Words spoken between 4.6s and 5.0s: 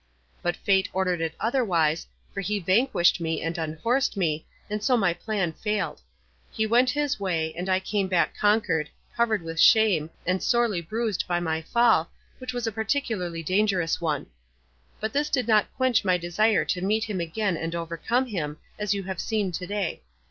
and so